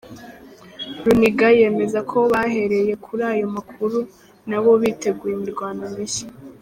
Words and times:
Runiga 1.03 1.47
yemeza 1.59 1.99
ko 2.11 2.17
bahereye 2.31 2.93
kuri 3.05 3.23
ayo 3.33 3.45
makuru 3.55 3.97
nabo 4.49 4.71
biteguye 4.81 5.33
imirwano 5.35 5.83
mishya. 5.95 6.27